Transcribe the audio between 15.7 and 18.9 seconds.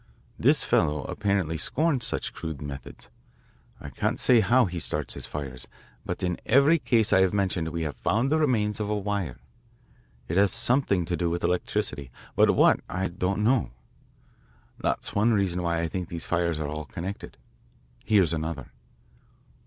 I think these fires are all connected. Here's another."